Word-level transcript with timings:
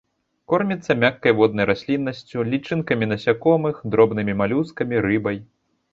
Корміцца 0.53 0.95
мяккай 1.03 1.35
воднай 1.41 1.65
расліннасцю, 1.71 2.37
лічынкамі 2.53 3.05
насякомых, 3.13 3.75
дробнымі 3.97 4.33
малюскамі, 4.45 4.95
рыбай. 5.09 5.37